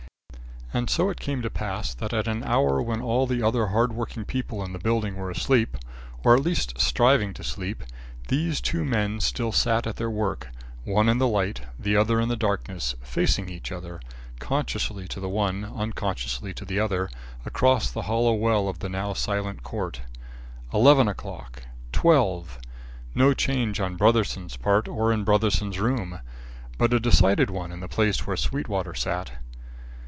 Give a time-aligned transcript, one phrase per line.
[0.73, 3.91] And so it came to pass that at an hour when all the other hard
[3.91, 5.75] working people in the building were asleep,
[6.23, 7.83] or at least striving to sleep,
[8.29, 10.47] these two men still sat at their work,
[10.85, 13.99] one in the light, the other in the darkness, facing each other,
[14.39, 17.09] consciously to the one, unconsciously to the other,
[17.45, 19.99] across the hollow well of the now silent court.
[20.73, 21.63] Eleven o'clock!
[21.91, 22.59] Twelve!
[23.13, 26.21] No change on Brotherson's part or in Brotherson's room;
[26.77, 29.31] but a decided one in the place where Sweetwater sat.